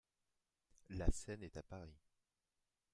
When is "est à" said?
1.43-1.61